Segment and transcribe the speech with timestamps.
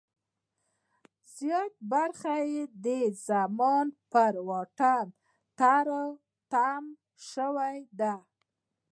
[1.35, 2.87] زیاته برخه یې د
[3.27, 4.79] زمان پر واټ
[5.59, 6.03] تری
[6.51, 6.83] تم
[7.29, 8.13] شوې ده.